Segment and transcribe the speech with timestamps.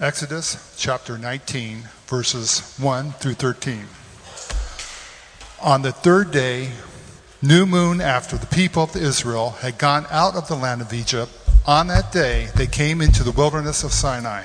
[0.00, 3.84] Exodus chapter 19, verses 1 through 13.
[5.60, 6.70] On the third day,
[7.42, 11.32] new moon after the people of Israel had gone out of the land of Egypt,
[11.66, 14.44] on that day they came into the wilderness of Sinai.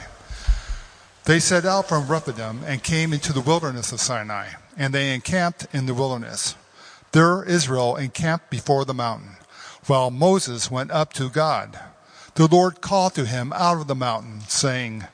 [1.25, 5.67] They set out from Rephidim and came into the wilderness of Sinai, and they encamped
[5.71, 6.55] in the wilderness.
[7.11, 9.35] There Israel encamped before the mountain,
[9.85, 11.79] while Moses went up to God.
[12.33, 15.05] The Lord called to him out of the mountain, saying,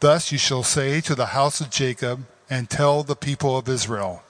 [0.00, 4.22] Thus you shall say to the house of Jacob and tell the people of Israel,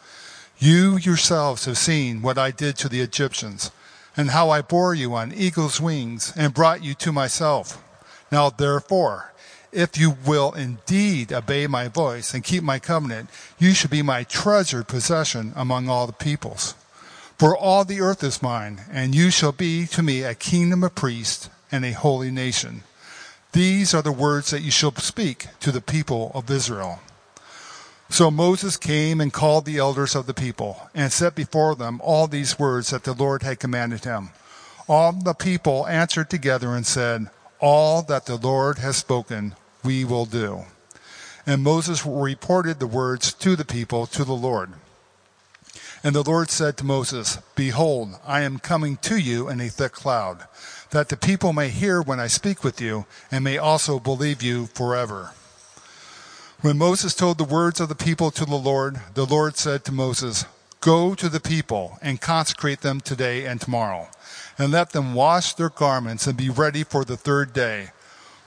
[0.59, 3.71] You yourselves have seen what I did to the Egyptians,
[4.17, 7.83] and how I bore you on eagle's wings and brought you to myself.
[8.33, 9.33] Now therefore,
[9.71, 13.29] if you will indeed obey my voice and keep my covenant,
[13.59, 16.75] you shall be my treasured possession among all the peoples.
[17.37, 20.95] For all the earth is mine, and you shall be to me a kingdom of
[20.95, 22.83] priests and a holy nation.
[23.53, 27.01] These are the words that you shall speak to the people of Israel.
[28.11, 32.27] So Moses came and called the elders of the people and set before them all
[32.27, 34.31] these words that the Lord had commanded him.
[34.89, 37.29] All the people answered together and said,
[37.61, 40.65] All that the Lord has spoken, we will do.
[41.47, 44.73] And Moses reported the words to the people to the Lord.
[46.03, 49.93] And the Lord said to Moses, Behold, I am coming to you in a thick
[49.93, 50.47] cloud
[50.91, 54.67] that the people may hear when I speak with you and may also believe you
[54.67, 55.33] forever.
[56.61, 59.93] When Moses told the words of the people to the Lord, the Lord said to
[59.93, 60.45] Moses,
[60.81, 64.09] Go to the people and consecrate them today and tomorrow,
[64.59, 67.91] and let them wash their garments and be ready for the third day.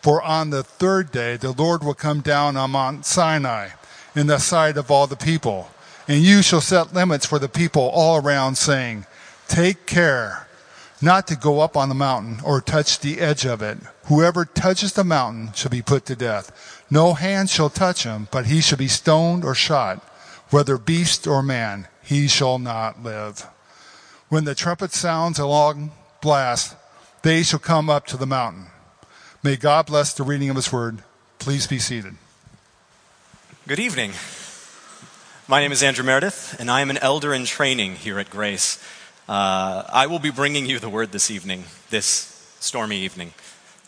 [0.02, 3.70] For on the third day the Lord will come down on Mount Sinai
[4.16, 5.70] in the sight of all the people,
[6.08, 9.06] and you shall set limits for the people all around, saying,
[9.48, 10.48] Take care
[11.02, 13.78] not to go up on the mountain or touch the edge of it.
[14.06, 16.84] Whoever touches the mountain shall be put to death.
[16.90, 19.98] No hand shall touch him, but he shall be stoned or shot,
[20.50, 23.48] whether beast or man, he shall not live.
[24.30, 26.76] When the trumpet sounds a long blast,
[27.24, 28.68] they shall come up to the mountain.
[29.44, 31.04] May God bless the reading of his word.
[31.40, 32.16] Please be seated.
[33.68, 34.14] Good evening.
[35.52, 38.82] My name is Andrew Meredith, and I am an elder in training here at Grace.
[39.28, 43.34] Uh, I will be bringing you the word this evening, this stormy evening.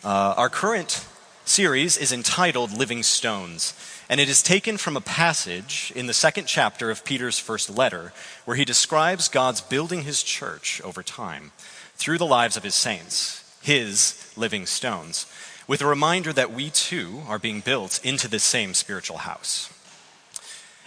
[0.04, 1.06] Uh, our current
[1.46, 3.72] series is entitled Living Stones,
[4.10, 8.12] and it is taken from a passage in the second chapter of Peter's first letter,
[8.44, 11.52] where he describes God's building his church over time
[11.94, 15.24] through the lives of his saints, his living stones,
[15.66, 19.73] with a reminder that we too are being built into this same spiritual house.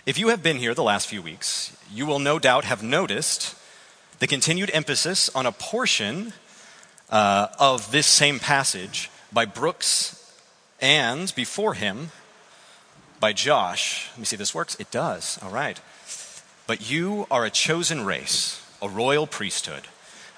[0.08, 3.58] If you have been here the last few weeks, you will no doubt have noticed
[4.20, 6.32] the continued emphasis on a portion
[7.10, 10.34] uh, of this same passage by Brooks
[10.80, 12.12] and before him
[13.20, 14.08] by Josh.
[14.12, 14.78] Let me see if this works.
[14.80, 15.40] It does.
[15.44, 15.78] All right.
[16.68, 19.90] But you are a chosen race, a royal priesthood,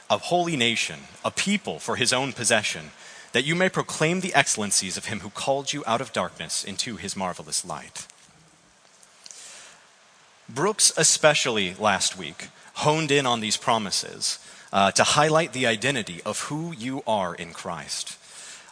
[0.09, 2.89] a holy nation, a people for his own possession,
[3.33, 6.95] that you may proclaim the excellencies of him who called you out of darkness into
[6.95, 8.07] his marvelous light.
[10.49, 14.39] Brooks, especially last week, honed in on these promises
[14.73, 18.17] uh, to highlight the identity of who you are in Christ.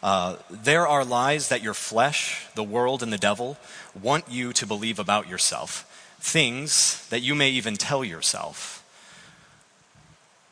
[0.02, 3.58] Uh, there are lies that your flesh, the world, and the devil
[4.00, 5.86] want you to believe about yourself,
[6.20, 8.84] things that you may even tell yourself.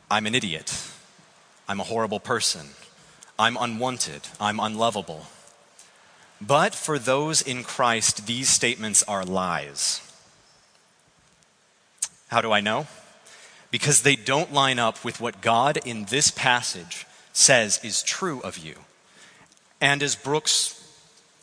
[0.08, 0.72] I'm an idiot.
[1.68, 2.68] I'm a horrible person.
[3.36, 4.22] I'm unwanted.
[4.40, 5.26] I'm unlovable.
[6.40, 10.05] But for those in Christ, these statements are lies.
[12.28, 12.86] How do I know?
[13.70, 18.58] because they don't line up with what God in this passage says is true of
[18.58, 18.74] you.
[19.80, 20.82] And as Brooks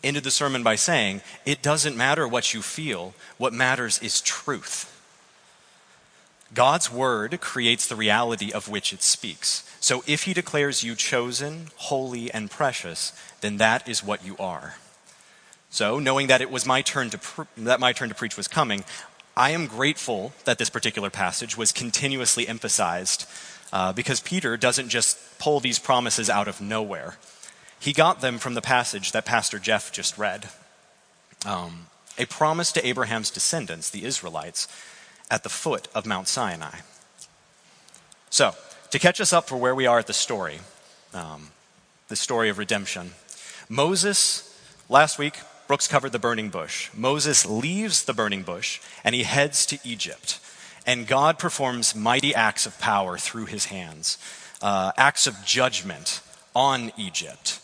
[0.04, 4.90] ended the sermon by saying, it doesn't matter what you feel, what matters is truth.
[6.54, 9.70] God's word creates the reality of which it speaks.
[9.80, 14.76] So if he declares you chosen, holy, and precious, then that is what you are.
[15.70, 18.47] So, knowing that it was my turn to pre- that my turn to preach was
[18.47, 18.84] coming,
[19.35, 23.26] I am grateful that this particular passage was continuously emphasized
[23.72, 27.18] uh, because Peter doesn't just pull these promises out of nowhere.
[27.80, 30.50] He got them from the passage that Pastor Jeff just read
[31.46, 31.88] um,
[32.18, 34.68] a promise to Abraham's descendants, the Israelites,
[35.32, 36.78] at the foot of Mount Sinai.
[38.29, 38.56] So,
[38.91, 40.59] to catch us up for where we are at the story,
[41.14, 41.50] um,
[42.08, 43.12] the story of redemption,
[43.68, 44.56] Moses,
[44.90, 46.90] last week, Brooks covered the burning bush.
[46.94, 50.40] Moses leaves the burning bush and he heads to Egypt.
[50.86, 54.18] And God performs mighty acts of power through his hands,
[54.62, 56.22] uh, acts of judgment
[56.56, 57.60] on Egypt.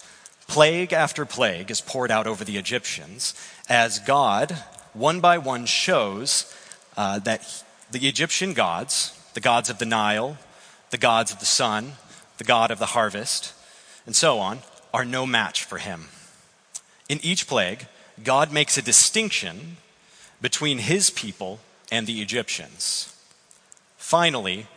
[0.48, 3.34] Plague after plague is poured out over the Egyptians
[3.68, 4.58] as God,
[4.94, 6.56] one by one, shows
[6.98, 10.38] uh, that the Egyptian gods, the gods of the Nile,
[10.90, 11.94] the gods of the sun,
[12.38, 13.54] the god of the harvest,
[14.06, 14.60] and so on,
[14.94, 16.08] are no match for him.
[17.10, 17.88] In each plague,
[18.24, 19.78] God makes a distinction
[20.42, 21.60] between his people
[21.92, 23.16] and the Egyptians.
[23.98, 24.68] Finally,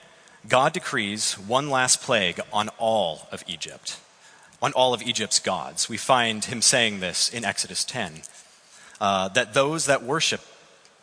[0.48, 3.98] God decrees one last plague on all of Egypt,
[4.60, 5.88] on all of Egypt's gods.
[5.88, 8.22] We find him saying this in Exodus 10
[9.00, 10.40] uh, that those that worship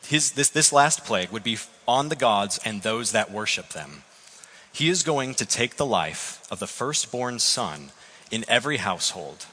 [0.08, 4.04] his, this, this last plague would be on the gods and those that worship them.
[4.72, 7.92] He is going to take the life of the firstborn son
[8.32, 9.46] in every household.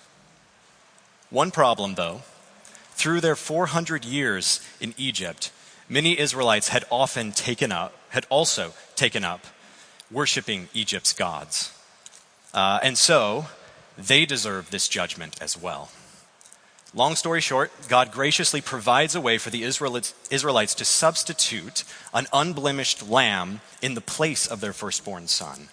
[1.31, 2.23] One problem, though,
[2.93, 5.51] through their 400 years in Egypt,
[5.89, 9.45] many Israelites had often taken up, had also taken up
[10.11, 11.73] worshiping Egypt's gods.
[12.55, 13.47] Uh, and so
[13.99, 15.91] they deserve this judgment as well.
[16.95, 21.85] Long story short, God graciously provides a way for the Israelites, Israelites to substitute
[22.15, 25.69] an unblemished lamb in the place of their firstborn son.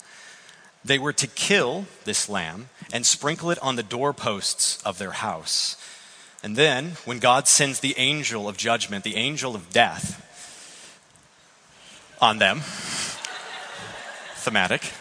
[0.86, 5.78] They were to kill this lamb and sprinkle it on the doorposts of their house.
[6.44, 10.20] And then, when God sends the angel of judgment, the angel of death,
[12.22, 12.62] on them,
[14.36, 14.92] thematic,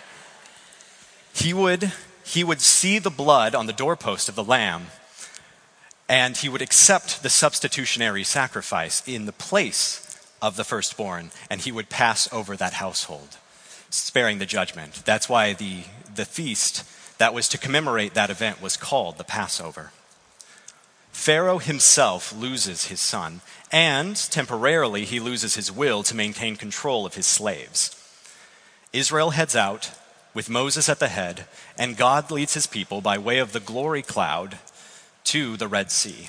[1.34, 1.92] he would,
[2.24, 4.86] he would see the blood on the doorpost of the lamb
[6.12, 11.72] and he would accept the substitutionary sacrifice in the place of the firstborn, and he
[11.72, 13.38] would pass over that household,
[13.92, 15.02] sparing the judgment.
[15.04, 15.84] That's why the,
[16.14, 16.84] the feast
[17.18, 19.92] that was to commemorate that event was called the Passover.
[21.12, 27.14] Pharaoh himself loses his son, and temporarily he loses his will to maintain control of
[27.14, 27.96] his slaves.
[28.92, 29.92] Israel heads out
[30.34, 31.46] with Moses at the head,
[31.78, 34.58] and God leads his people by way of the glory cloud
[35.24, 36.28] to the Red Sea.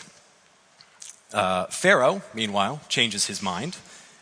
[1.33, 3.77] Uh, Pharaoh, meanwhile, changes his mind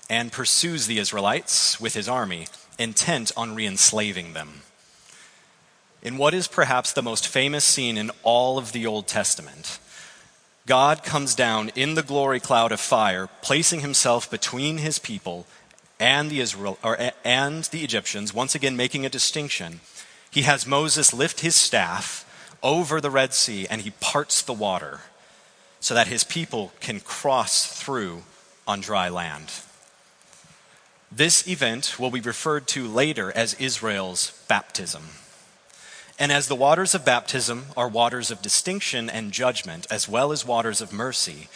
[0.10, 2.48] and pursues the Israelites with his army,
[2.82, 4.64] intent on re enslaving them.
[6.02, 9.80] In what is perhaps the most famous scene in all of the Old Testament,
[10.66, 15.46] God comes down in the glory cloud of fire, placing himself between his people
[16.00, 19.82] and the Israel or, and the Egyptians, once again making a distinction.
[20.32, 22.26] He has Moses lift his staff
[22.64, 25.02] over the Red Sea and he parts the water
[25.80, 28.24] so that his people can cross through
[28.68, 29.52] on dry land.
[31.12, 35.04] This event will be referred to later as Israel's baptism.
[36.18, 40.46] And as the waters of baptism are waters of distinction and judgment, as well as
[40.46, 41.50] waters of mercy,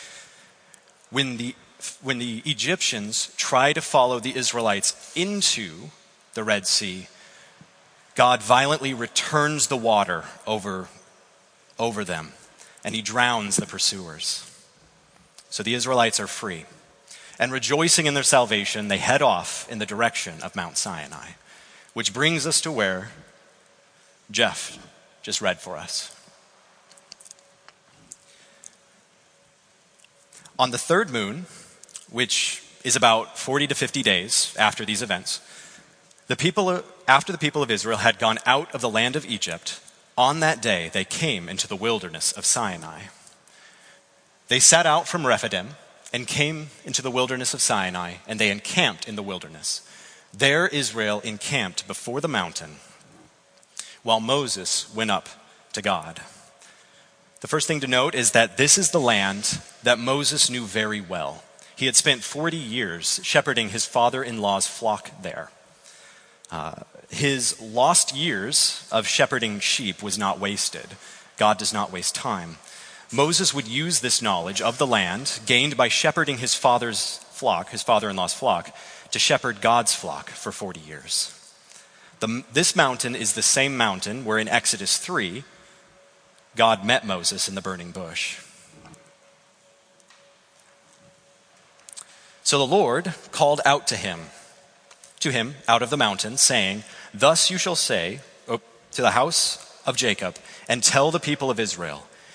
[1.09, 1.55] when the,
[2.01, 5.91] when the Egyptians try to follow the Israelites into
[6.33, 7.07] the Red Sea,
[8.15, 10.89] God violently returns the water over,
[11.79, 12.33] over them,
[12.83, 14.51] and he drowns the pursuers.
[15.49, 16.65] So the Israelites are free.
[17.37, 21.31] And rejoicing in their salvation, they head off in the direction of Mount Sinai,
[21.93, 23.09] which brings us to where
[24.31, 24.79] Jeff
[25.21, 26.15] just read for us.
[30.57, 31.45] On the third moon,
[32.09, 35.41] which is about 40 to 50 days after these events,
[36.27, 39.81] the people, after the people of Israel had gone out of the land of Egypt,
[40.17, 43.03] on that day they came into the wilderness of Sinai.
[44.47, 45.75] They set out from Rephidim
[46.15, 49.81] and came into the wilderness of Sinai, and they encamped in the wilderness.
[50.33, 52.77] There Israel encamped before the mountain,
[54.01, 55.27] while Moses went up
[55.73, 56.21] to God.
[57.41, 61.01] The first thing to note is that this is the land that Moses knew very
[61.01, 61.43] well.
[61.75, 65.51] He had spent 40 years shepherding his father in law's flock there.
[66.49, 66.75] Uh,
[67.09, 70.95] his lost years of shepherding sheep was not wasted.
[71.35, 72.55] God does not waste time.
[73.15, 77.81] Moses would use this knowledge of the land, gained by shepherding his father's flock, his
[77.81, 78.75] father in law's flock,
[79.11, 81.31] to shepherd God's flock for 40 years.
[82.19, 85.45] The, this mountain is the same mountain where in Exodus 3,
[86.57, 88.41] God met Moses in the burning bush.
[92.43, 94.19] So the Lord called out to him
[95.21, 99.57] to him out of the mountain, saying, Thus you shall say oh, to the house
[99.85, 100.35] of Jacob,
[100.67, 102.05] and tell the people of Israel,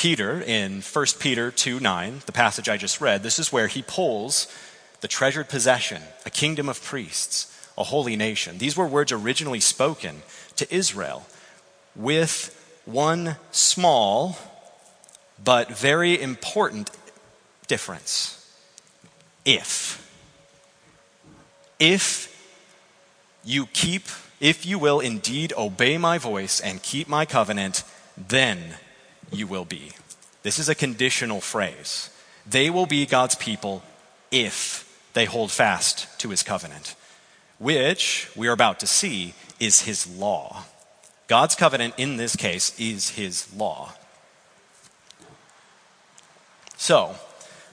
[0.00, 3.82] Peter, in 1 Peter 2 9, the passage I just read, this is where he
[3.82, 4.46] pulls
[5.02, 8.56] the treasured possession, a kingdom of priests, a holy nation.
[8.56, 10.22] These were words originally spoken
[10.56, 11.26] to Israel
[11.94, 14.38] with one small
[15.44, 16.90] but very important
[17.66, 18.50] difference.
[19.44, 20.10] If.
[21.78, 22.34] If
[23.44, 24.04] you keep,
[24.40, 27.84] if you will indeed obey my voice and keep my covenant,
[28.16, 28.76] then
[29.32, 29.92] you will be.
[30.42, 32.10] This is a conditional phrase.
[32.46, 33.82] They will be God's people
[34.30, 36.94] if they hold fast to his covenant,
[37.58, 40.64] which we are about to see is his law.
[41.26, 43.92] God's covenant in this case is his law.
[46.76, 47.16] So,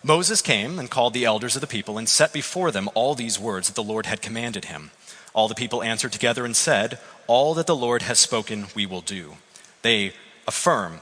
[0.03, 3.39] Moses came and called the elders of the people and set before them all these
[3.39, 4.91] words that the Lord had commanded him.
[5.33, 9.01] All the people answered together and said, All that the Lord has spoken, we will
[9.01, 9.37] do.
[9.81, 10.13] They
[10.47, 10.99] affirm,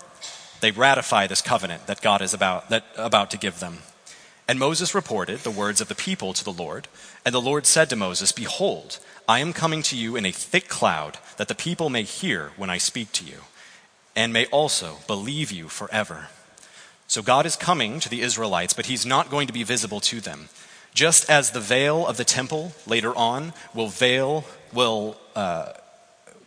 [0.65, 3.77] they ratify this covenant that God is about, that, about to give them.
[4.48, 6.88] And Moses reported the words of the people to the Lord.
[7.24, 8.98] And the Lord said to Moses, Behold,
[9.29, 12.72] I am coming to you in a thick cloud, that the people may hear when
[12.72, 13.41] I speak to you,
[14.15, 16.29] and may also believe you forever.
[17.07, 20.19] So God is coming to the Israelites, but he's not going to be visible to
[20.19, 20.50] them.
[20.95, 25.74] Just as the veil of the temple later on will veil, will uh,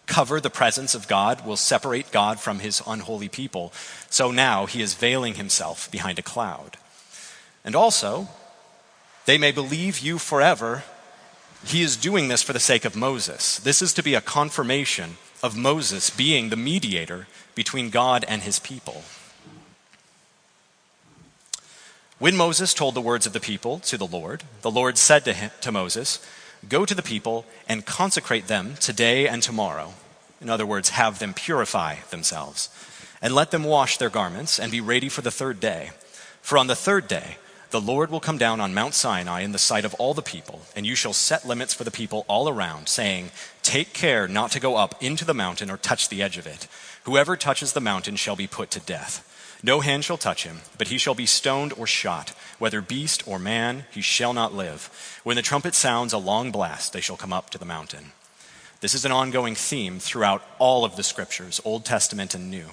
[0.09, 3.73] cover the presence of God, will separate God from his unholy people,
[4.11, 6.79] so now he is veiling himself behind a cloud.
[7.65, 8.29] And also,
[9.27, 10.83] they may believe you forever.
[11.65, 13.59] He is doing this for the sake of Moses.
[13.59, 18.59] This is to be a confirmation of Moses being the mediator between God and his
[18.59, 19.05] people.
[22.19, 25.33] When Moses told the words of the people to the Lord, the Lord said to,
[25.33, 26.19] him, to Moses,
[26.67, 29.95] Go to the people and consecrate them today and tomorrow.
[30.41, 32.71] In other words, have them purify themselves.
[33.21, 35.91] And let them wash their garments and be ready for the third day.
[36.41, 37.37] For on the third day,
[37.71, 40.63] the Lord will come down on Mount Sinai in the sight of all the people,
[40.75, 43.31] and you shall set limits for the people all around, saying,
[43.63, 46.67] Take care not to go up into the mountain or touch the edge of it.
[47.03, 49.28] Whoever touches the mountain shall be put to death.
[49.63, 52.31] No hand shall touch him, but he shall be stoned or shot.
[52.59, 55.21] Whether beast or man, he shall not live.
[55.25, 58.13] When the trumpet sounds a long blast, they shall come up to the mountain.
[58.81, 62.67] This is an ongoing theme throughout all of the scriptures, Old Testament and New.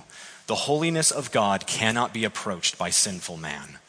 [0.45, 3.79] The holiness of God cannot be approached by sinful man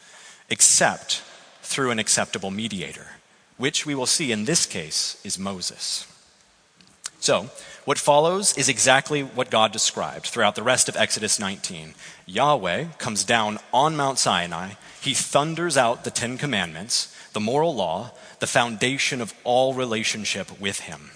[0.49, 1.21] except
[1.61, 3.07] through an acceptable mediator,
[3.57, 6.07] which we will see in this case is Moses.
[7.19, 7.49] So,
[7.87, 11.93] what follows is exactly what God described throughout the rest of Exodus 19.
[12.25, 18.11] Yahweh comes down on Mount Sinai, he thunders out the Ten Commandments, the moral law,
[18.39, 21.11] the foundation of all relationship with him.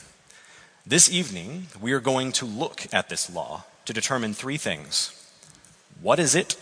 [0.87, 5.11] This evening, we are going to look at this law to determine three things.
[6.01, 6.55] What is it?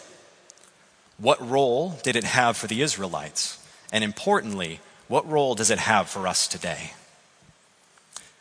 [1.20, 3.64] What role did it have for the Israelites?
[3.94, 6.94] And importantly, what role does it have for us today?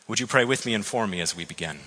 [0.09, 1.77] Would you pray with me and for me as we begin?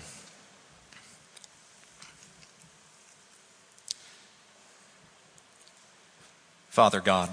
[6.69, 7.29] Father God,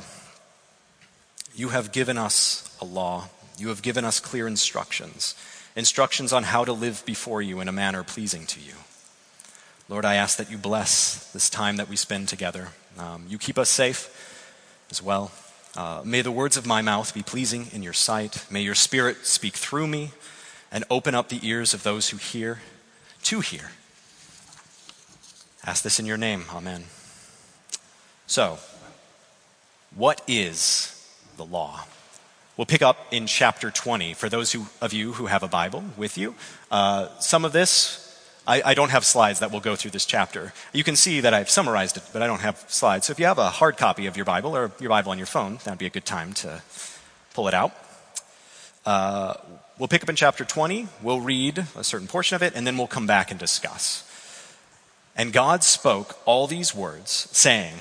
[1.54, 3.28] you have given us a law.
[3.56, 5.36] You have given us clear instructions,
[5.76, 8.74] instructions on how to live before you in a manner pleasing to you.
[9.88, 12.70] Lord, I ask that you bless this time that we spend together.
[12.98, 14.10] Um, you keep us safe
[14.90, 15.30] as well.
[15.76, 18.44] Uh, may the words of my mouth be pleasing in your sight.
[18.50, 20.10] May your spirit speak through me
[20.72, 22.60] and open up the ears of those who hear
[23.24, 23.70] to hear.
[25.64, 26.44] Ask this in your name.
[26.52, 26.84] Amen.
[28.26, 28.58] So,
[29.94, 30.96] what is
[31.36, 31.84] the law?
[32.56, 35.82] We'll pick up in chapter 20 for those who, of you who have a Bible
[35.96, 36.34] with you.
[36.70, 38.10] Uh, some of this
[38.46, 40.52] I, I, don't have slides that will go through this chapter.
[40.72, 43.06] You can see that I've summarized it, but I don't have slides.
[43.06, 45.26] So if you have a hard copy of your Bible or your Bible on your
[45.26, 46.62] phone, that would be a good time to
[47.34, 47.72] pull it out.
[48.84, 49.34] Uh,
[49.80, 50.88] we'll pick up in chapter 20.
[51.02, 54.06] We'll read a certain portion of it, and then we'll come back and discuss.
[55.16, 57.76] And God spoke all these words, saying,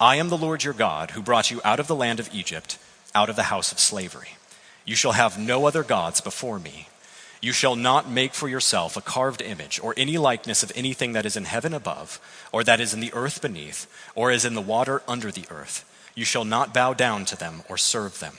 [0.00, 2.76] I am the Lord your God, who brought you out of the land of Egypt,
[3.14, 4.30] out of the house of slavery.
[4.84, 6.88] You shall have no other gods before me.
[7.40, 11.24] You shall not make for yourself a carved image or any likeness of anything that
[11.24, 14.60] is in heaven above, or that is in the earth beneath, or is in the
[14.60, 15.84] water under the earth.
[16.16, 18.38] You shall not bow down to them or serve them.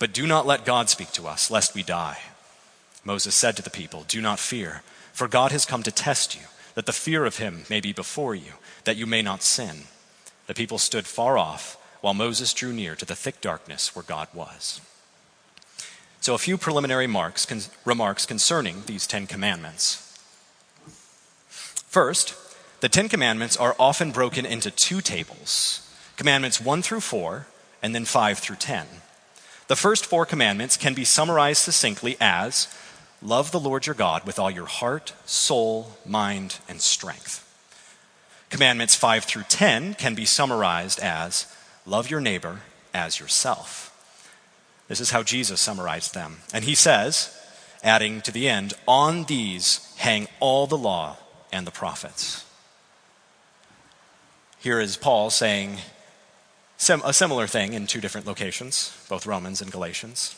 [0.00, 2.18] But do not let God speak to us, lest we die.
[3.04, 6.46] Moses said to the people, Do not fear, for God has come to test you,
[6.74, 8.54] that the fear of him may be before you,
[8.84, 9.82] that you may not sin.
[10.46, 14.28] The people stood far off, while Moses drew near to the thick darkness where God
[14.32, 14.80] was.
[16.22, 20.18] So, a few preliminary marks, con- remarks concerning these Ten Commandments.
[21.48, 22.34] First,
[22.80, 27.46] the Ten Commandments are often broken into two tables Commandments 1 through 4,
[27.82, 28.86] and then 5 through 10.
[29.70, 32.66] The first four commandments can be summarized succinctly as
[33.22, 37.46] love the Lord your God with all your heart, soul, mind, and strength.
[38.48, 41.46] Commandments 5 through 10 can be summarized as
[41.86, 42.62] love your neighbor
[42.92, 43.96] as yourself.
[44.88, 46.38] This is how Jesus summarized them.
[46.52, 47.32] And he says,
[47.80, 51.16] adding to the end, on these hang all the law
[51.52, 52.44] and the prophets.
[54.58, 55.76] Here is Paul saying,
[56.80, 60.34] Sim- a similar thing in two different locations, both Romans and Galatians.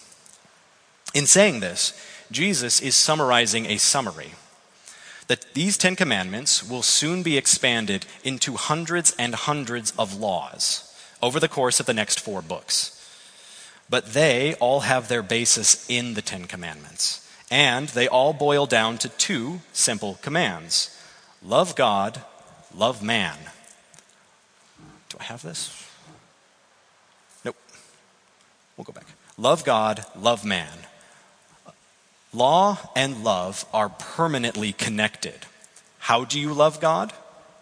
[1.14, 1.92] In saying this,
[2.32, 4.32] Jesus is summarizing a summary
[5.28, 11.38] that these Ten Commandments will soon be expanded into hundreds and hundreds of laws over
[11.38, 12.98] the course of the next four books.
[13.88, 18.98] But they all have their basis in the Ten Commandments, and they all boil down
[18.98, 20.90] to two simple commands
[21.40, 22.20] love God,
[22.74, 23.36] love man.
[25.08, 25.81] Do I have this?
[28.82, 29.14] We'll go back.
[29.38, 30.76] Love God, love man.
[32.34, 35.46] Law and love are permanently connected.
[36.00, 37.12] How do you love God?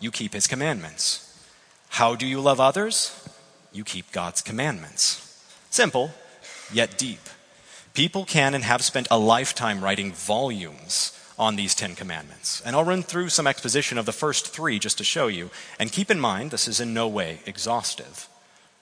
[0.01, 1.47] You keep his commandments.
[1.91, 3.29] How do you love others?
[3.71, 5.45] You keep God's commandments.
[5.69, 6.13] Simple,
[6.73, 7.21] yet deep.
[7.93, 12.63] People can and have spent a lifetime writing volumes on these Ten Commandments.
[12.65, 15.51] And I'll run through some exposition of the first three just to show you.
[15.79, 18.27] And keep in mind, this is in no way exhaustive.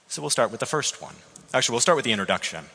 [0.07, 1.17] So we'll start with the first one
[1.53, 2.67] Actually, we'll start with the introduction.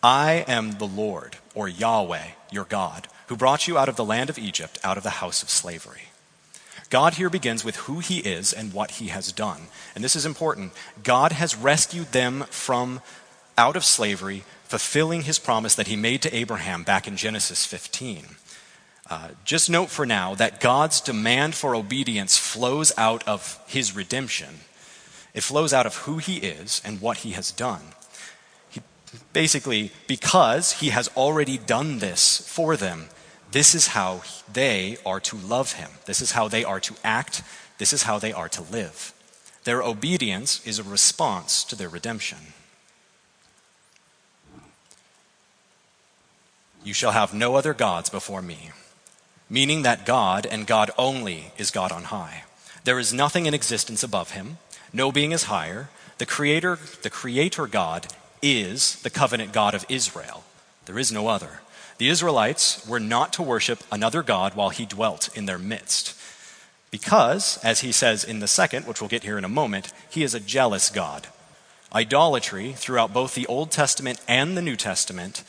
[0.00, 4.30] I am the Lord, or Yahweh, your God, who brought you out of the land
[4.30, 6.02] of Egypt, out of the house of slavery.
[6.88, 9.62] God here begins with who he is and what he has done.
[9.94, 10.72] And this is important.
[11.02, 13.00] God has rescued them from
[13.58, 18.36] out of slavery, fulfilling his promise that he made to Abraham back in Genesis 15.
[19.10, 24.60] Uh, just note for now that God's demand for obedience flows out of his redemption.
[25.36, 27.82] It flows out of who he is and what he has done.
[28.70, 28.80] He,
[29.34, 33.10] basically, because he has already done this for them,
[33.52, 35.90] this is how they are to love him.
[36.06, 37.42] This is how they are to act.
[37.76, 39.12] This is how they are to live.
[39.64, 42.38] Their obedience is a response to their redemption.
[46.82, 48.70] You shall have no other gods before me,
[49.50, 52.44] meaning that God and God only is God on high.
[52.84, 54.58] There is nothing in existence above him
[54.92, 55.88] no being is higher.
[56.18, 58.06] The creator, the creator God
[58.42, 60.44] is the covenant God of Israel.
[60.86, 61.60] There is no other.
[61.98, 66.14] The Israelites were not to worship another God while he dwelt in their midst.
[66.90, 70.22] Because, as he says in the second, which we'll get here in a moment, he
[70.22, 71.26] is a jealous God.
[71.94, 75.42] Idolatry, throughout both the Old Testament and the New Testament,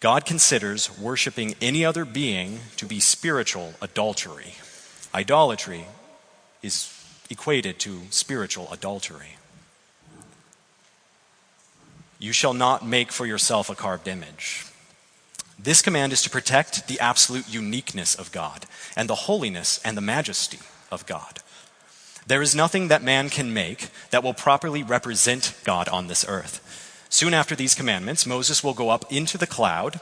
[0.00, 4.54] God considers worshiping any other being to be spiritual adultery.
[5.14, 5.86] Idolatry
[6.62, 9.36] is equated to spiritual adultery.
[12.18, 14.66] You shall not make for yourself a carved image.
[15.58, 20.00] This command is to protect the absolute uniqueness of God and the holiness and the
[20.00, 21.40] majesty of God.
[22.26, 26.60] There is nothing that man can make that will properly represent God on this earth.
[27.08, 30.00] Soon after these commandments, Moses will go up into the cloud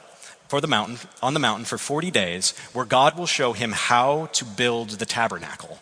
[0.48, 4.26] for the mountain on the mountain for 40 days where God will show him how
[4.33, 5.78] to build the tabernacle.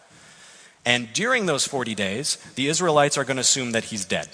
[0.88, 4.26] And during those 40 days, the Israelites are going to assume that he's dead.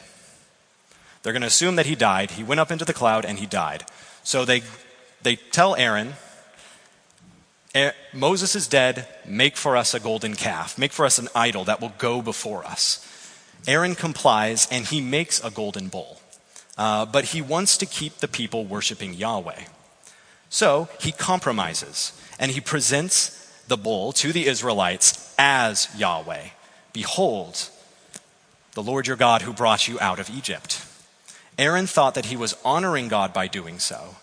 [1.21, 2.31] They're going to assume that he died.
[2.31, 3.83] He went up into the cloud and he died.
[4.23, 4.63] So they,
[5.23, 6.13] they tell Aaron,
[8.13, 9.09] Moses is dead.
[9.27, 10.79] Make for us a golden calf.
[10.79, 13.05] Make for us an idol that will go before us.
[13.67, 16.21] Aaron complies and he makes a golden bull.
[16.79, 19.65] Uh, but he wants to keep the people worshiping Yahweh.
[20.51, 26.49] So he compromises and he presents the bull to the Israelites as Yahweh.
[26.93, 27.71] Behold,
[28.73, 30.85] the Lord your God who brought you out of Egypt.
[31.59, 34.17] Aaron thought that he was honoring God by doing so.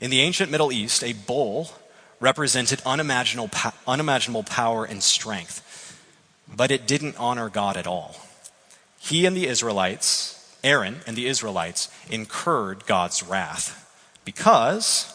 [0.00, 1.70] In the ancient Middle East, a bull
[2.20, 3.50] represented unimaginable,
[3.86, 5.62] unimaginable power and strength,
[6.54, 8.16] but it didn't honor God at all.
[8.98, 13.82] He and the Israelites, Aaron and the Israelites, incurred God's wrath
[14.24, 15.12] because,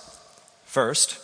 [0.65, 1.19] first,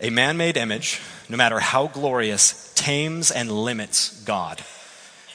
[0.00, 4.62] a man made image, no matter how glorious, tames and limits God.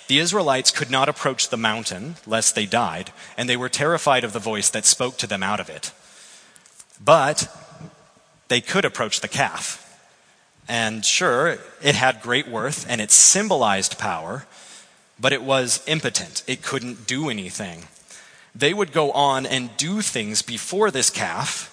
[0.07, 4.33] The Israelites could not approach the mountain lest they died, and they were terrified of
[4.33, 5.91] the voice that spoke to them out of it.
[7.03, 7.47] But
[8.49, 9.77] they could approach the calf.
[10.67, 14.45] And sure, it had great worth and it symbolized power,
[15.19, 16.43] but it was impotent.
[16.47, 17.85] It couldn't do anything.
[18.53, 21.69] They would go on and do things before this calf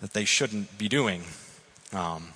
[0.00, 1.24] that they shouldn't be doing.
[1.96, 2.28] Um,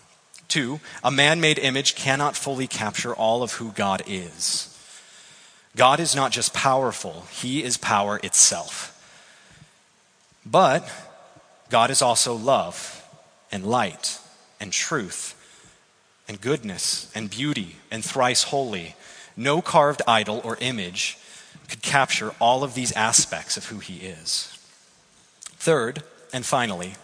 [0.49, 4.67] two, a man made image cannot fully capture all of who God is.
[5.77, 8.97] God is not just powerful, He is power itself.
[10.47, 10.91] But
[11.69, 13.07] God is also love
[13.53, 14.19] and light
[14.59, 15.37] and truth
[16.27, 18.95] and goodness and beauty and thrice holy.
[19.37, 21.19] No carved idol or image
[21.69, 24.59] could capture all of these aspects of who he is.
[25.45, 26.95] Third, and finally,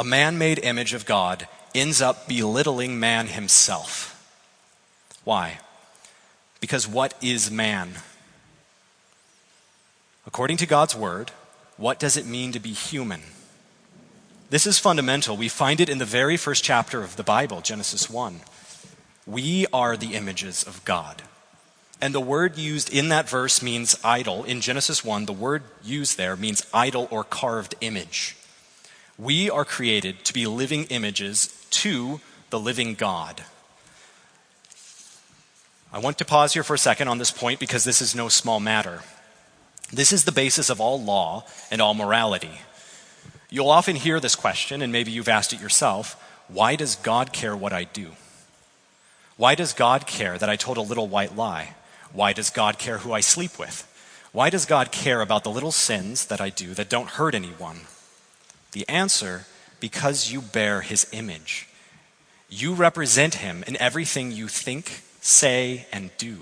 [0.00, 4.16] a man made image of God ends up belittling man himself.
[5.24, 5.58] Why?
[6.58, 7.90] Because what is man?
[10.26, 11.32] According to God's word,
[11.76, 13.20] what does it mean to be human?
[14.48, 15.36] This is fundamental.
[15.36, 18.40] We find it in the very first chapter of the Bible, Genesis 1.
[19.26, 21.20] We are the images of God.
[22.00, 24.44] And the word used in that verse means idol.
[24.44, 28.34] In Genesis 1, the word used there means idol or carved image.
[29.20, 33.42] We are created to be living images to the living God.
[35.92, 38.30] I want to pause here for a second on this point because this is no
[38.30, 39.00] small matter.
[39.92, 42.62] This is the basis of all law and all morality.
[43.50, 46.16] You'll often hear this question, and maybe you've asked it yourself
[46.48, 48.12] why does God care what I do?
[49.36, 51.74] Why does God care that I told a little white lie?
[52.14, 53.86] Why does God care who I sleep with?
[54.32, 57.80] Why does God care about the little sins that I do that don't hurt anyone?
[58.72, 59.46] The answer
[59.80, 61.68] because you bear his image.
[62.48, 66.38] You represent him in everything you think, say, and do.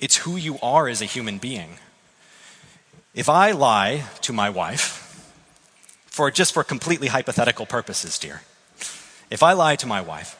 [0.00, 1.78] It's who you are as a human being.
[3.14, 5.04] If I lie to my wife,
[6.06, 8.42] for just for completely hypothetical purposes, dear.
[9.30, 10.36] If I lie to my wife,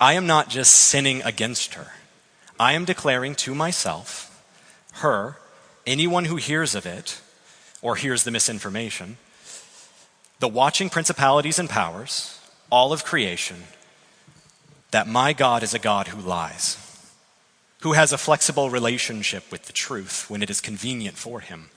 [0.00, 1.92] I am not just sinning against her.
[2.60, 4.28] I am declaring to myself,
[4.96, 5.38] her,
[5.86, 7.20] anyone who hears of it
[7.80, 9.16] or hears the misinformation,
[10.42, 13.62] the watching principalities and powers, all of creation,
[14.90, 16.76] that my God is a God who lies,
[17.82, 21.70] who has a flexible relationship with the truth when it is convenient for him.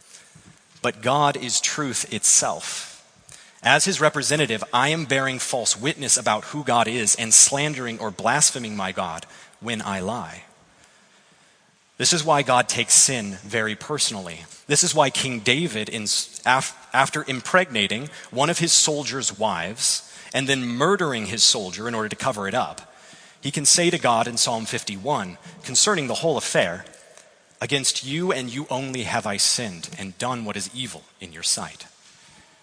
[0.82, 2.91] But God is truth itself.
[3.62, 8.10] As his representative, I am bearing false witness about who God is and slandering or
[8.10, 9.28] blaspheming my God
[9.60, 10.45] when I lie.
[11.98, 14.42] This is why God takes sin very personally.
[14.68, 16.08] This is why King David, in,
[16.46, 22.16] after impregnating one of his soldiers' wives and then murdering his soldier in order to
[22.16, 22.94] cover it up,
[23.40, 26.84] he can say to God in Psalm 51 concerning the whole affair,
[27.62, 31.44] Against you and you only have I sinned and done what is evil in your
[31.44, 31.88] sight.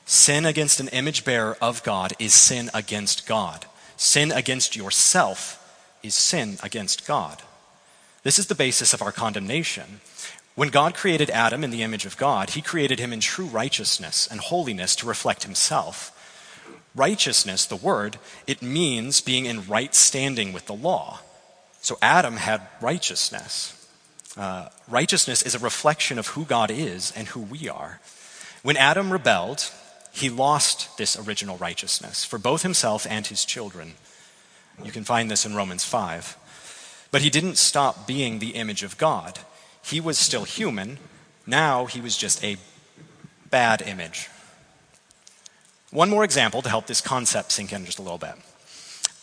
[0.04, 3.64] Sin against an image bearer of God is sin against God.
[3.96, 5.58] Sin against yourself
[6.02, 7.42] is sin against God.
[8.22, 10.00] This is the basis of our condemnation.
[10.54, 14.28] When God created Adam in the image of God, he created him in true righteousness
[14.30, 16.10] and holiness to reflect himself.
[16.94, 21.20] Righteousness, the word, it means being in right standing with the law.
[21.80, 23.78] So Adam had righteousness.
[24.36, 28.00] Uh, righteousness is a reflection of who God is and who we are.
[28.62, 29.70] When Adam rebelled,
[30.12, 33.94] he lost this original righteousness for both himself and his children.
[34.84, 36.36] You can find this in Romans 5.
[37.12, 39.38] But he didn't stop being the image of God.
[39.84, 40.98] He was still human.
[41.46, 42.56] Now he was just a
[43.50, 44.28] bad image.
[45.90, 48.34] One more example to help this concept sink in just a little bit.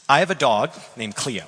[0.07, 1.45] I have a dog named Cleo.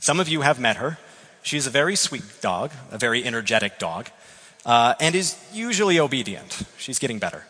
[0.00, 0.98] Some of you have met her.
[1.42, 4.10] She's a very sweet dog, a very energetic dog.
[4.64, 6.62] uh, and is usually obedient.
[6.78, 7.44] She's getting better.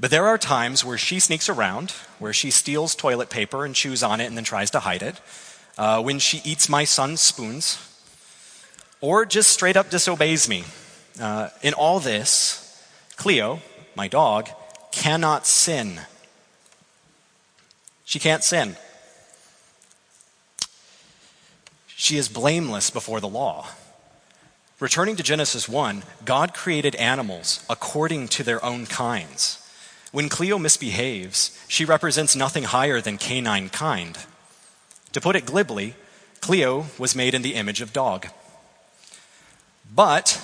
[0.00, 4.02] But there are times where she sneaks around, where she steals toilet paper and chews
[4.02, 5.20] on it and then tries to hide it,
[5.76, 7.78] uh, when she eats my son's spoons,
[9.00, 10.64] or just straight up disobeys me.
[11.20, 12.82] Uh, in all this,
[13.16, 13.60] Cleo,
[13.94, 14.48] my dog,
[14.92, 16.00] cannot sin.
[18.04, 18.76] She can't sin.
[21.96, 23.66] She is blameless before the law.
[24.80, 29.60] Returning to Genesis 1, God created animals according to their own kinds.
[30.12, 34.18] When Cleo misbehaves, she represents nothing higher than canine kind.
[35.14, 35.94] To put it glibly,
[36.40, 38.26] Cleo was made in the image of dog.
[39.92, 40.40] But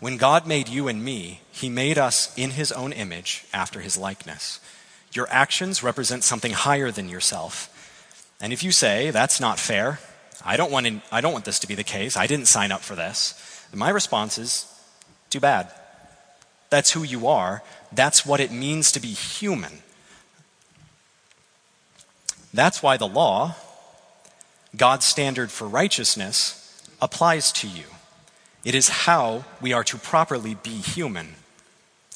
[0.00, 3.98] when God made you and me, he made us in his own image after his
[3.98, 4.60] likeness.
[5.12, 7.72] Your actions represent something higher than yourself.
[8.40, 9.98] And if you say, that's not fair,
[10.44, 12.70] I don't want, to, I don't want this to be the case, I didn't sign
[12.70, 13.34] up for this,
[13.74, 14.72] my response is,
[15.30, 15.70] too bad.
[16.70, 17.62] That's who you are.
[17.92, 19.82] That's what it means to be human.
[22.54, 23.54] That's why the law,
[24.76, 26.62] God's standard for righteousness,
[27.00, 27.84] applies to you.
[28.64, 31.34] It is how we are to properly be human,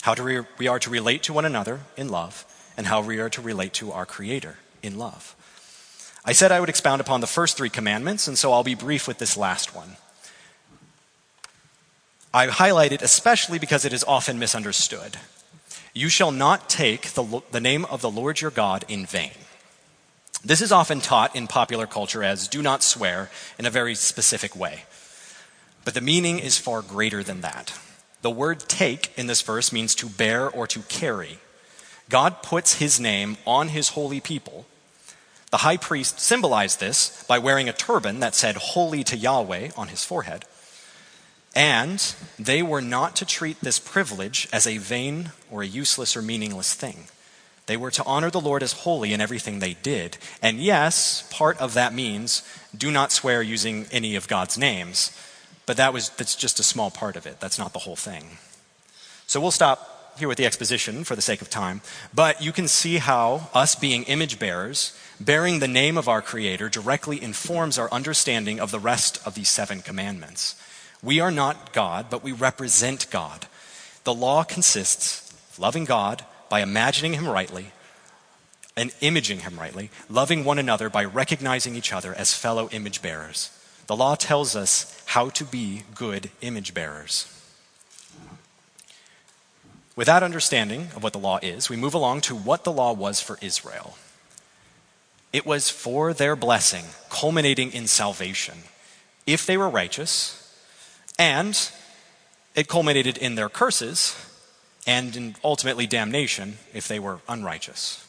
[0.03, 2.45] how re- we are to relate to one another in love,
[2.77, 5.37] and how we are to relate to our Creator in love.
[6.25, 9.09] I said I would expound upon the first three commandments, and so I'll be brief
[9.09, 9.97] with this last one.
[12.33, 15.17] I highlight it especially because it is often misunderstood.
[15.95, 19.33] You shall not take the, the name of the Lord your God in vain.
[20.45, 24.57] This is often taught in popular culture as do not swear in a very specific
[24.57, 24.85] way.
[25.85, 27.79] But the meaning is far greater than that.
[28.23, 31.39] The word take in this verse means to bear or to carry.
[32.09, 34.67] God puts his name on his holy people
[35.51, 39.89] the high priest symbolized this by wearing a turban that said Holy to Yahweh on
[39.89, 40.45] his forehead.
[41.55, 46.23] And they were not to treat this privilege as a vain or a useless or
[46.23, 47.09] meaningless thing.
[47.71, 50.19] They were to honor the Lord as holy in everything they did.
[50.43, 52.43] And yes, part of that means
[52.77, 55.17] do not swear using any of God's names.
[55.67, 57.39] But that was, that's just a small part of it.
[57.39, 58.39] That's not the whole thing.
[59.29, 61.81] So we'll stop here with the exposition for the sake of time,
[62.13, 66.71] but you can see how us being image bearers, bearing the name of our Creator,
[66.71, 70.61] directly informs our understanding of the rest of these seven commandments.
[71.05, 73.47] We are not God, but we represent God.
[74.03, 77.73] The law consists of loving God by imagining Him rightly
[78.77, 83.51] and imaging Him rightly, loving one another by recognizing each other as fellow image bearers.
[83.87, 87.35] The law tells us how to be good image bearers.
[89.97, 92.93] With that understanding of what the law is, we move along to what the law
[92.93, 93.97] was for Israel.
[95.33, 98.59] It was for their blessing, culminating in salvation,
[99.27, 100.37] if they were righteous,
[101.19, 101.71] and
[102.55, 104.17] it culminated in their curses
[104.91, 108.05] and ultimately damnation if they were unrighteous.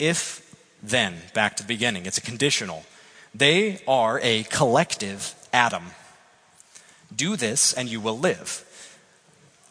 [0.00, 2.84] If, then, back to the beginning, it's a conditional.
[3.32, 5.84] They are a collective Adam.
[7.14, 8.64] Do this and you will live.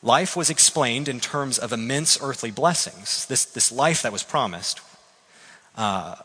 [0.01, 3.25] Life was explained in terms of immense earthly blessings.
[3.25, 4.79] This, this life that was promised
[5.75, 6.15] uh,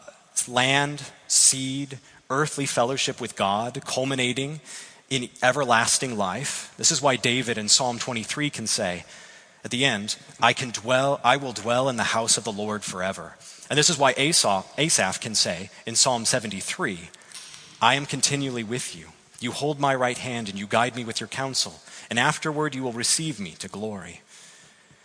[0.47, 1.99] land, seed,
[2.31, 4.61] earthly fellowship with God, culminating
[5.09, 6.73] in everlasting life.
[6.77, 9.05] This is why David in Psalm 23 can say,
[9.65, 12.83] at the end, I can dwell, I will dwell in the house of the Lord
[12.83, 13.37] forever.
[13.69, 17.11] And this is why Asaph, Asaph can say in Psalm 73,
[17.81, 19.09] I am continually with you.
[19.39, 22.83] You hold my right hand and you guide me with your counsel and afterward you
[22.83, 24.21] will receive me to glory.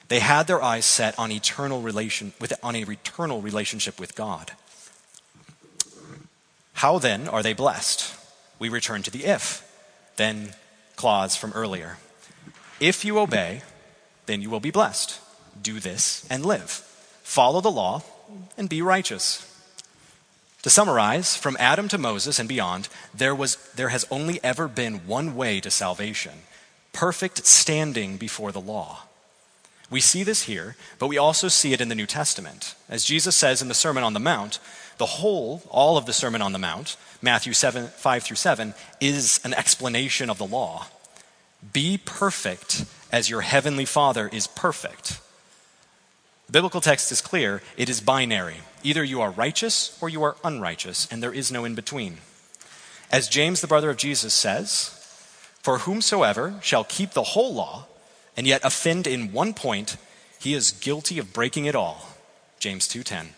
[0.07, 4.53] They had their eyes set on eternal relation with, on a eternal relationship with God.
[6.73, 8.13] How then are they blessed?
[8.59, 9.61] We return to the if,
[10.17, 10.53] then
[10.95, 11.97] clause from earlier.
[12.79, 13.61] If you obey,
[14.25, 15.19] then you will be blessed.
[15.61, 16.69] Do this and live.
[17.23, 18.03] Follow the law
[18.57, 19.51] and be righteous.
[20.63, 25.05] To summarize, from Adam to Moses and beyond, there, was, there has only ever been
[25.05, 26.33] one way to salvation,
[26.91, 29.03] perfect standing before the law.
[29.91, 32.73] We see this here, but we also see it in the New Testament.
[32.89, 34.59] As Jesus says in the Sermon on the Mount,
[34.97, 39.39] the whole, all of the Sermon on the Mount, Matthew 7, 5 through 7, is
[39.43, 40.87] an explanation of the law.
[41.73, 45.19] Be perfect as your heavenly Father is perfect.
[46.47, 48.57] The biblical text is clear it is binary.
[48.83, 52.17] Either you are righteous or you are unrighteous, and there is no in between.
[53.11, 54.91] As James, the brother of Jesus, says,
[55.61, 57.87] for whomsoever shall keep the whole law
[58.37, 59.97] and yet offend in one point,
[60.39, 62.09] he is guilty of breaking it all.
[62.59, 63.29] James 2:10.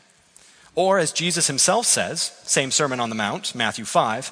[0.76, 4.32] Or as Jesus himself says, same sermon on the mount, Matthew 5,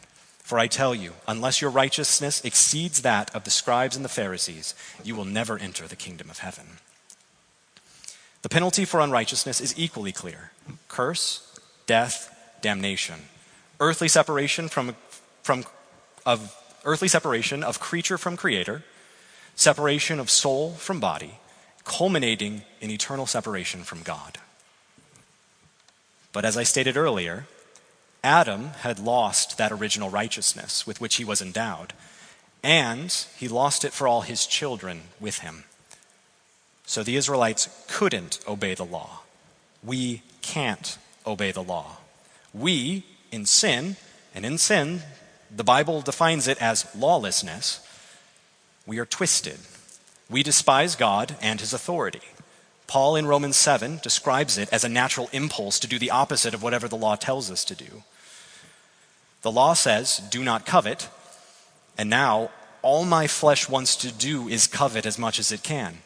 [0.51, 4.75] For I tell you, unless your righteousness exceeds that of the scribes and the Pharisees,
[5.01, 6.65] you will never enter the kingdom of heaven.
[8.41, 10.51] The penalty for unrighteousness is equally clear
[10.89, 13.15] curse, death, damnation.
[13.79, 14.97] Earthly separation from,
[15.41, 15.63] from
[16.25, 18.83] of earthly separation of creature from creator,
[19.55, 21.39] separation of soul from body,
[21.85, 24.37] culminating in eternal separation from God.
[26.33, 27.47] But as I stated earlier,
[28.23, 31.93] Adam had lost that original righteousness with which he was endowed,
[32.63, 35.63] and he lost it for all his children with him.
[36.85, 39.21] So the Israelites couldn't obey the law.
[39.83, 41.97] We can't obey the law.
[42.53, 43.95] We, in sin,
[44.35, 45.01] and in sin,
[45.49, 47.85] the Bible defines it as lawlessness,
[48.85, 49.59] we are twisted.
[50.29, 52.21] We despise God and his authority.
[52.87, 56.61] Paul in Romans 7 describes it as a natural impulse to do the opposite of
[56.61, 58.03] whatever the law tells us to do.
[59.41, 61.09] The law says, do not covet,
[61.97, 62.51] and now
[62.81, 65.99] all my flesh wants to do is covet as much as it can.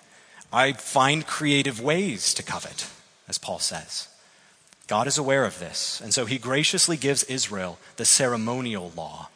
[0.52, 2.88] I find creative ways to covet,
[3.28, 4.08] as Paul says.
[4.88, 9.30] God is aware of this, and so he graciously gives Israel the ceremonial law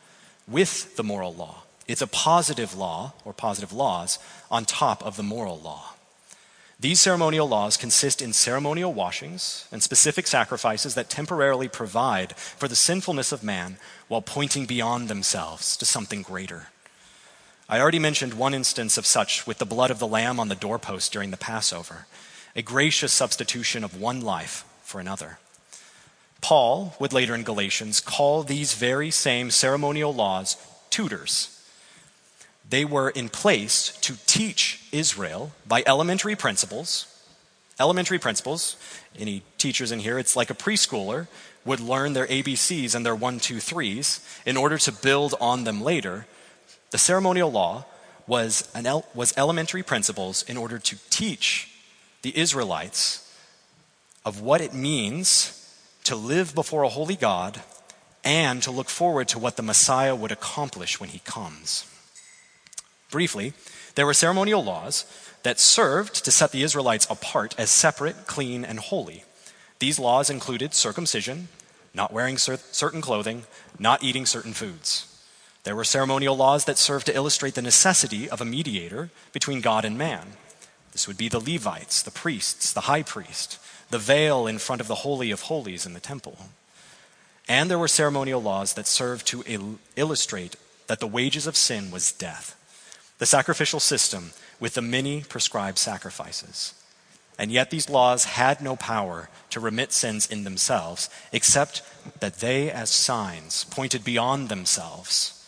[0.47, 1.63] with the moral law.
[1.87, 4.19] It's a positive law, or positive laws,
[4.51, 5.95] on top of the moral law.
[6.81, 12.75] These ceremonial laws consist in ceremonial washings and specific sacrifices that temporarily provide for the
[12.75, 16.67] sinfulness of man while pointing beyond themselves to something greater.
[17.67, 20.55] I already mentioned one instance of such with the blood of the lamb on the
[20.55, 22.07] doorpost during the Passover,
[22.55, 25.37] a gracious substitution of one life for another.
[26.39, 30.55] Paul would later in Galatians call these very same ceremonial laws
[30.89, 31.58] tutors
[32.69, 37.07] they were in place to teach Israel by elementary principles.
[37.79, 38.75] Elementary principles.
[39.17, 41.27] Any teachers in here, it's like a preschooler
[41.65, 45.81] would learn their ABCs and their one, two, threes in order to build on them
[45.81, 46.25] later.
[46.91, 47.85] The ceremonial law
[48.27, 51.69] was, el- was elementary principles in order to teach
[52.21, 53.25] the Israelites
[54.25, 55.55] of what it means
[56.03, 57.61] to live before a holy God
[58.23, 61.85] and to look forward to what the Messiah would accomplish when he comes.
[63.09, 63.53] Briefly,
[63.95, 65.05] there were ceremonial laws
[65.43, 69.23] that served to set the Israelites apart as separate, clean, and holy.
[69.79, 71.47] These laws included circumcision,
[71.93, 73.45] not wearing cer- certain clothing,
[73.79, 75.05] not eating certain foods.
[75.63, 79.85] There were ceremonial laws that served to illustrate the necessity of a mediator between God
[79.85, 80.33] and man.
[80.91, 84.87] This would be the Levites, the priests, the high priest, the veil in front of
[84.87, 86.37] the Holy of Holies in the temple.
[87.47, 90.55] And there were ceremonial laws that served to il- illustrate
[90.87, 92.55] that the wages of sin was death
[93.19, 96.73] the sacrificial system with the many prescribed sacrifices.
[97.37, 101.81] And yet these laws had no power to remit sins in themselves, except
[102.19, 105.47] that they, as signs, pointed beyond themselves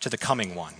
[0.00, 0.74] to the coming one,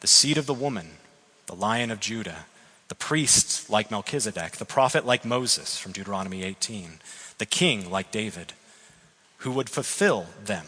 [0.00, 0.98] the seed of the woman,
[1.46, 2.46] the lion of Judah,
[2.88, 7.00] the priest like Melchizedek, the prophet like Moses from Deuteronomy 18,
[7.38, 8.52] the king like David,
[9.38, 10.66] who would fulfill them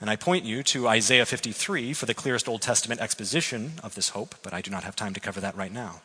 [0.00, 4.10] and I point you to Isaiah 53 for the clearest Old Testament exposition of this
[4.10, 6.02] hope, but I do not have time to cover that right now.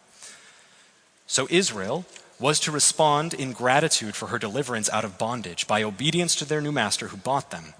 [1.28, 2.06] So Israel
[2.40, 6.62] was to respond in gratitude for her deliverance out of bondage by obedience to their
[6.62, 7.74] new master who bought them.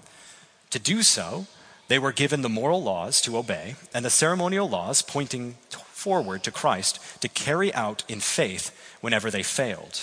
[0.70, 1.46] To do so,
[1.88, 6.50] they were given the moral laws to obey and the ceremonial laws pointing forward to
[6.50, 10.00] Christ to carry out in faith whenever they failed.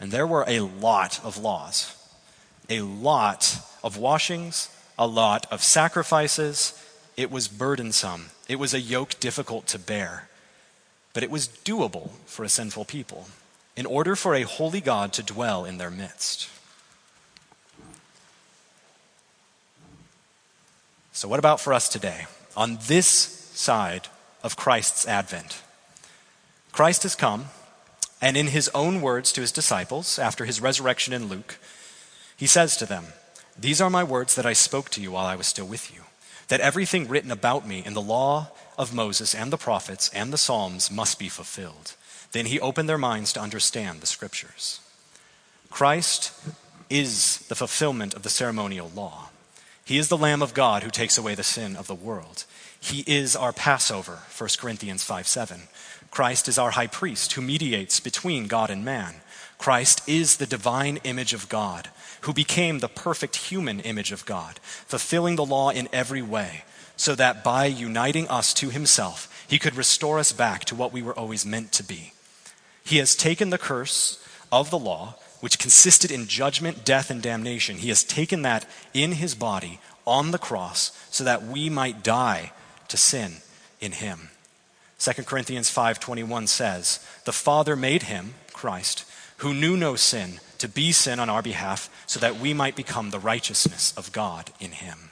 [0.00, 1.96] And there were a lot of laws,
[2.70, 6.82] a lot of washings, a lot of sacrifices.
[7.16, 8.26] It was burdensome.
[8.48, 10.28] It was a yoke difficult to bear.
[11.12, 13.28] But it was doable for a sinful people
[13.76, 16.50] in order for a holy God to dwell in their midst.
[21.12, 22.26] So, what about for us today?
[22.56, 24.08] On this side
[24.42, 25.62] of Christ's advent,
[26.72, 27.46] Christ has come,
[28.20, 31.58] and in his own words to his disciples after his resurrection in Luke,
[32.36, 33.06] he says to them,
[33.58, 36.02] these are my words that I spoke to you while I was still with you,
[36.48, 38.48] that everything written about me in the law
[38.78, 41.94] of Moses and the prophets and the Psalms must be fulfilled.
[42.32, 44.80] Then he opened their minds to understand the scriptures.
[45.70, 46.32] Christ
[46.88, 49.30] is the fulfillment of the ceremonial law.
[49.84, 52.44] He is the Lamb of God who takes away the sin of the world.
[52.78, 55.62] He is our Passover, 1 Corinthians 5 7.
[56.10, 59.16] Christ is our high priest who mediates between God and man.
[59.58, 61.88] Christ is the divine image of God,
[62.22, 66.64] who became the perfect human image of God, fulfilling the law in every way,
[66.96, 71.02] so that by uniting us to himself, he could restore us back to what we
[71.02, 72.12] were always meant to be.
[72.84, 77.76] He has taken the curse of the law, which consisted in judgment, death, and damnation.
[77.76, 82.52] He has taken that in his body on the cross so that we might die
[82.88, 83.36] to sin
[83.80, 84.30] in him.
[84.98, 89.04] 2 Corinthians 5:21 says, "The Father made him, Christ,
[89.38, 93.10] who knew no sin, to be sin on our behalf, so that we might become
[93.10, 95.10] the righteousness of God in him."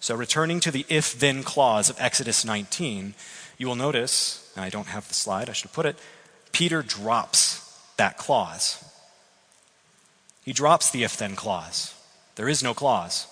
[0.00, 3.14] So returning to the if then clause of Exodus 19,
[3.58, 5.98] you will notice, and I don't have the slide, I should put it,
[6.52, 7.60] Peter drops
[7.96, 8.76] that clause.
[10.44, 11.92] He drops the if then clause.
[12.36, 13.26] There is no clause.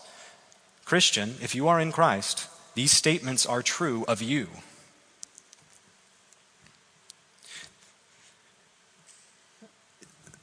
[0.85, 4.49] Christian, if you are in Christ, these statements are true of you.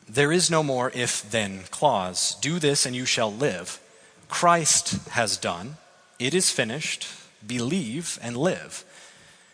[0.07, 2.35] There is no more if then clause.
[2.35, 3.79] Do this and you shall live.
[4.29, 5.77] Christ has done.
[6.19, 7.07] It is finished.
[7.45, 8.83] Believe and live.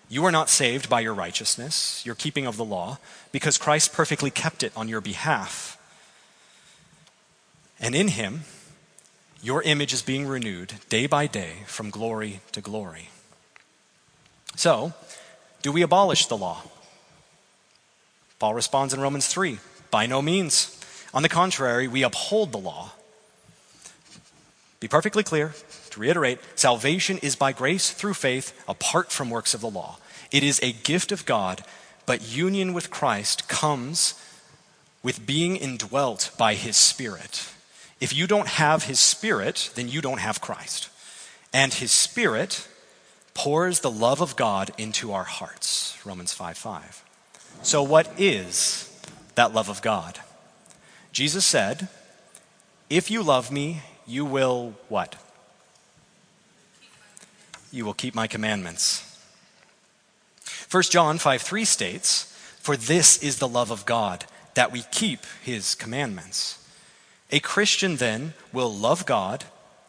[0.09, 2.97] You are not saved by your righteousness, your keeping of the law,
[3.31, 5.77] because Christ perfectly kept it on your behalf.
[7.79, 8.41] And in him,
[9.41, 13.09] your image is being renewed day by day from glory to glory.
[14.55, 14.93] So,
[15.61, 16.63] do we abolish the law?
[18.37, 19.59] Paul responds in Romans 3
[19.91, 20.77] by no means.
[21.13, 22.91] On the contrary, we uphold the law.
[24.79, 25.53] Be perfectly clear,
[25.91, 29.97] to reiterate, salvation is by grace through faith, apart from works of the law.
[30.31, 31.63] It is a gift of God,
[32.05, 34.15] but union with Christ comes
[35.03, 37.47] with being indwelt by his Spirit.
[37.99, 40.89] If you don't have his Spirit, then you don't have Christ.
[41.53, 42.67] And his Spirit
[43.33, 45.97] pours the love of God into our hearts.
[46.05, 47.05] Romans 5 5.
[47.61, 48.90] So, what is
[49.35, 50.19] that love of God.
[51.11, 51.87] Jesus said,
[52.89, 55.15] If you love me, you will what?
[57.71, 59.07] You will keep my commandments.
[60.69, 62.23] 1 John 5 3 states,
[62.59, 66.57] For this is the love of God, that we keep his commandments.
[67.31, 69.45] A Christian then will love God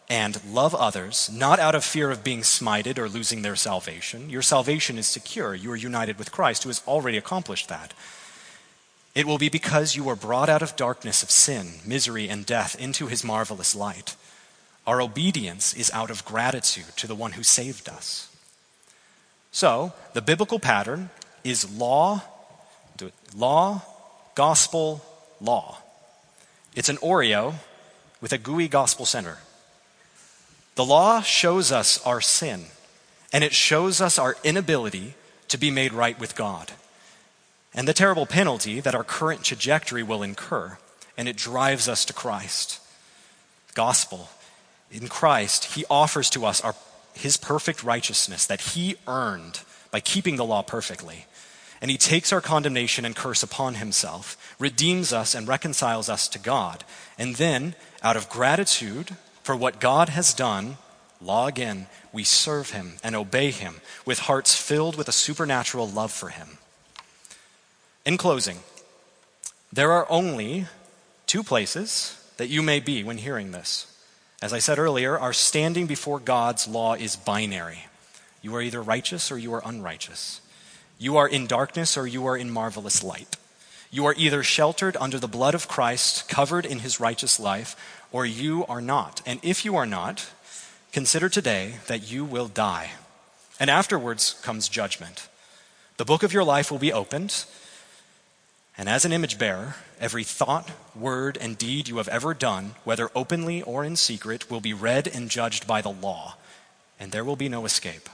[0.09, 4.29] and love others, not out of fear of being smited or losing their salvation.
[4.29, 5.55] Your salvation is secure.
[5.55, 7.95] You are united with Christ, who has already accomplished that.
[9.15, 12.81] It will be because you were brought out of darkness of sin, misery, and death
[12.81, 14.17] into his marvelous light.
[14.87, 18.35] Our obedience is out of gratitude to the one who saved us.
[19.51, 21.11] So, the biblical pattern
[21.45, 22.23] is law,
[23.37, 23.83] law,
[24.35, 25.05] gospel,
[25.41, 25.79] law.
[26.75, 27.55] It's an Oreo
[28.23, 29.39] with a gooey gospel center.
[30.75, 32.65] The law shows us our sin,
[33.31, 35.15] and it shows us our inability
[35.49, 36.73] to be made right with God
[37.75, 40.79] and the terrible penalty that our current trajectory will incur,
[41.17, 42.81] and it drives us to Christ.
[43.75, 44.29] Gospel.
[44.91, 46.75] In Christ, He offers to us our,
[47.15, 49.61] His perfect righteousness that He earned
[49.91, 51.27] by keeping the law perfectly.
[51.81, 56.39] And He takes our condemnation and curse upon Himself, redeems us, and reconciles us to
[56.39, 56.85] God.
[57.19, 60.77] And then, out of gratitude for what God has done,
[61.21, 66.13] law again, we serve Him and obey Him with hearts filled with a supernatural love
[66.13, 66.59] for Him.
[68.05, 68.59] In closing,
[69.73, 70.67] there are only
[71.27, 73.87] two places that you may be when hearing this.
[74.43, 77.87] As I said earlier, our standing before God's law is binary.
[78.43, 80.41] You are either righteous or you are unrighteous.
[80.99, 83.37] You are in darkness or you are in marvelous light.
[83.93, 87.77] You are either sheltered under the blood of Christ, covered in his righteous life,
[88.11, 89.23] or you are not.
[89.25, 90.29] And if you are not,
[90.91, 92.93] consider today that you will die.
[93.61, 95.29] And afterwards comes judgment.
[95.99, 97.45] The book of your life will be opened,
[98.77, 103.11] and as an image bearer, every thought, word, and deed you have ever done, whether
[103.15, 106.37] openly or in secret, will be read and judged by the law,
[106.99, 108.09] and there will be no escape.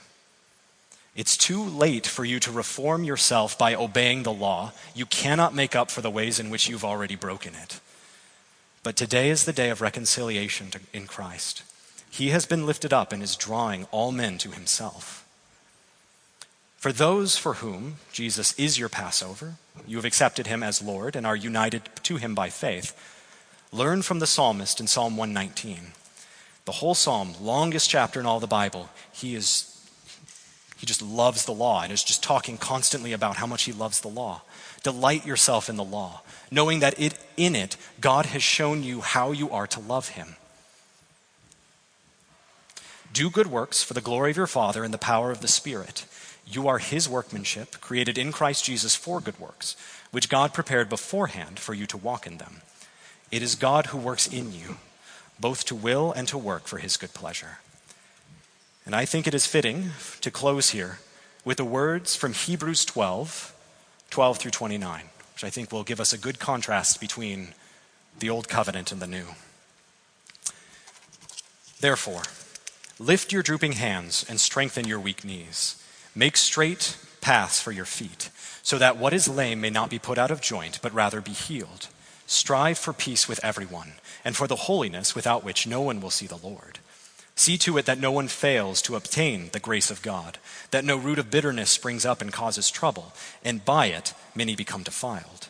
[1.15, 4.73] It's too late for you to reform yourself by obeying the law.
[4.95, 7.81] You cannot make up for the ways in which you've already broken it.
[8.85, 11.63] But today is the day of reconciliation in Christ.
[12.09, 15.27] He has been lifted up and is drawing all men to himself.
[16.77, 19.55] For those for whom Jesus is your Passover,
[19.87, 22.97] you have accepted him as Lord and are united to him by faith.
[23.73, 25.93] Learn from the psalmist in Psalm 119.
[26.65, 29.75] The whole psalm, longest chapter in all the Bible, he is
[30.79, 34.01] he just loves the law and is just talking constantly about how much he loves
[34.01, 34.43] the law.
[34.85, 36.23] Delight yourself in the law,
[36.53, 40.37] knowing that it, in it God has shown you how you are to love him.
[43.13, 46.05] Do good works for the glory of your Father and the power of the Spirit.
[46.51, 49.77] You are his workmanship, created in Christ Jesus for good works,
[50.11, 52.63] which God prepared beforehand for you to walk in them.
[53.31, 54.79] It is God who works in you,
[55.39, 57.59] both to will and to work for his good pleasure.
[58.87, 59.91] And I think it is fitting
[60.23, 61.01] to close here
[61.45, 63.55] with the words from Hebrews 12,
[64.09, 65.03] 12 through 29,
[65.35, 67.49] which I think will give us a good contrast between
[68.19, 69.27] the old covenant and the new.
[71.81, 72.23] Therefore,
[72.99, 75.85] lift your drooping hands and strengthen your weak knees.
[76.19, 78.31] Make straight paths for your feet,
[78.65, 81.31] so that what is lame may not be put out of joint, but rather be
[81.31, 81.87] healed.
[82.27, 83.93] Strive for peace with everyone,
[84.25, 86.81] and for the holiness without which no one will see the Lord.
[87.37, 90.39] See to it that no one fails to obtain the grace of God,
[90.73, 93.13] that no root of bitterness springs up and causes trouble,
[93.45, 95.47] and by it many become defiled.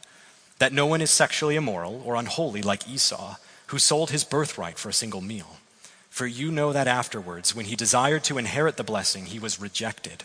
[0.58, 3.36] That no one is sexually immoral or unholy like Esau,
[3.68, 5.56] who sold his birthright for a single meal.
[6.10, 10.24] For you know that afterwards, when he desired to inherit the blessing, he was rejected,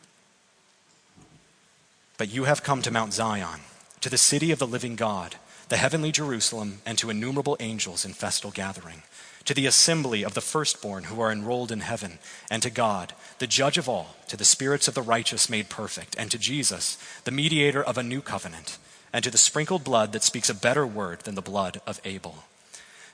[2.21, 3.61] But you have come to Mount Zion,
[4.01, 5.37] to the city of the living God,
[5.69, 9.01] the heavenly Jerusalem, and to innumerable angels in festal gathering
[9.45, 12.19] to the assembly of the firstborn who are enrolled in heaven,
[12.51, 16.15] and to God, the judge of all, to the spirits of the righteous made perfect,
[16.15, 18.77] and to Jesus, the mediator of a new covenant,
[19.11, 22.43] and to the sprinkled blood that speaks a better word than the blood of Abel.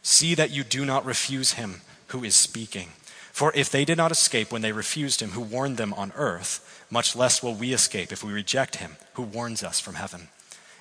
[0.01, 2.89] See that you do not refuse him who is speaking.
[3.37, 6.83] For if they did not escape when they refused him who warned them on earth,
[6.89, 10.29] much less will we escape if we reject him who warns us from heaven.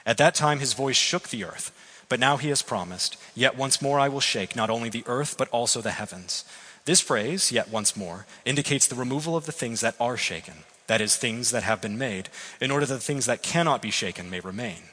[0.07, 1.71] At that time his voice shook the earth
[2.09, 5.37] but now he has promised, Yet once more I will shake not only the earth,
[5.37, 6.47] but also the heavens.
[6.87, 11.03] This phrase, yet once more, indicates the removal of the things that are shaken, that
[11.03, 14.31] is, things that have been made, in order that the things that cannot be shaken
[14.31, 14.85] may remain.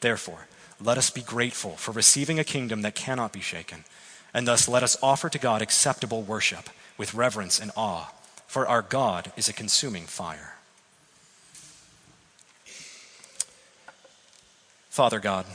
[0.00, 0.46] Therefore,
[0.80, 3.84] let us be grateful for receiving a kingdom that cannot be shaken,
[4.32, 8.12] and thus let us offer to God acceptable worship with reverence and awe,
[8.46, 10.56] for our God is a consuming fire.
[14.90, 15.46] Father God,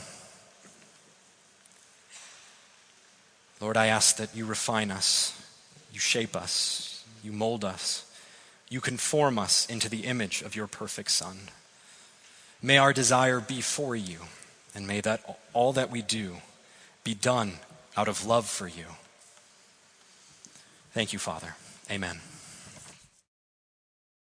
[3.60, 5.40] Lord, I ask that you refine us,
[5.92, 8.10] you shape us, you mold us,
[8.68, 11.36] you conform us into the image of your perfect Son.
[12.60, 14.18] May our desire be for you,
[14.74, 16.38] and may that all that we do
[17.04, 17.60] be done
[17.96, 18.86] out of love for you.
[20.96, 21.54] Thank you, Father.
[21.90, 22.22] Amen.